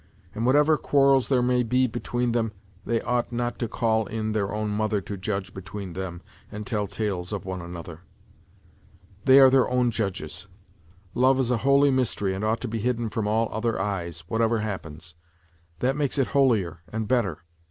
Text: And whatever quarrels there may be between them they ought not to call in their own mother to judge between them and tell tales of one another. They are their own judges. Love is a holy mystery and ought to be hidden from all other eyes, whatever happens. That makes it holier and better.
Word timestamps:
And 0.33 0.47
whatever 0.47 0.79
quarrels 0.79 1.29
there 1.29 1.43
may 1.43 1.61
be 1.61 1.85
between 1.85 2.31
them 2.31 2.53
they 2.87 3.01
ought 3.01 3.31
not 3.31 3.59
to 3.59 3.67
call 3.67 4.07
in 4.07 4.31
their 4.31 4.51
own 4.51 4.71
mother 4.71 4.99
to 5.01 5.15
judge 5.15 5.53
between 5.53 5.93
them 5.93 6.23
and 6.51 6.65
tell 6.65 6.87
tales 6.87 7.31
of 7.31 7.45
one 7.45 7.61
another. 7.61 8.01
They 9.25 9.39
are 9.39 9.51
their 9.51 9.69
own 9.69 9.91
judges. 9.91 10.47
Love 11.13 11.37
is 11.39 11.51
a 11.51 11.57
holy 11.57 11.91
mystery 11.91 12.33
and 12.33 12.43
ought 12.43 12.61
to 12.61 12.67
be 12.67 12.79
hidden 12.79 13.11
from 13.11 13.27
all 13.27 13.47
other 13.51 13.79
eyes, 13.79 14.21
whatever 14.27 14.61
happens. 14.61 15.13
That 15.81 15.95
makes 15.95 16.17
it 16.17 16.29
holier 16.29 16.79
and 16.91 17.07
better. 17.07 17.43